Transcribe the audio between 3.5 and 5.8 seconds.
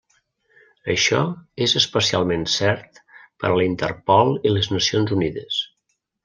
a la Interpol i les Nacions Unides.